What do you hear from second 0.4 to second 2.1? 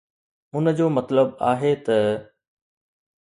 ان جو مطلب آهي ته.